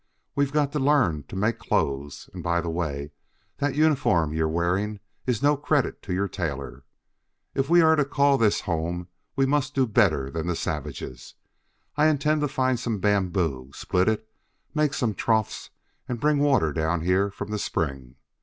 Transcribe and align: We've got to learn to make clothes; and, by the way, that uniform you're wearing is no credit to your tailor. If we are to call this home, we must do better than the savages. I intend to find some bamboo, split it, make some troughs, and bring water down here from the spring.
We've 0.33 0.51
got 0.51 0.71
to 0.71 0.79
learn 0.79 1.25
to 1.27 1.35
make 1.35 1.59
clothes; 1.59 2.27
and, 2.33 2.41
by 2.41 2.59
the 2.59 2.71
way, 2.71 3.11
that 3.57 3.75
uniform 3.75 4.33
you're 4.33 4.49
wearing 4.49 4.99
is 5.27 5.43
no 5.43 5.55
credit 5.55 6.01
to 6.01 6.11
your 6.11 6.27
tailor. 6.27 6.85
If 7.53 7.69
we 7.69 7.81
are 7.83 7.95
to 7.95 8.03
call 8.03 8.39
this 8.39 8.61
home, 8.61 9.09
we 9.35 9.45
must 9.45 9.75
do 9.75 9.85
better 9.85 10.31
than 10.31 10.47
the 10.47 10.55
savages. 10.55 11.35
I 11.97 12.07
intend 12.07 12.41
to 12.41 12.47
find 12.47 12.79
some 12.79 12.97
bamboo, 12.97 13.73
split 13.75 14.07
it, 14.09 14.27
make 14.73 14.95
some 14.95 15.13
troughs, 15.13 15.69
and 16.09 16.19
bring 16.19 16.39
water 16.39 16.73
down 16.73 17.01
here 17.01 17.29
from 17.29 17.51
the 17.51 17.59
spring. 17.59 18.15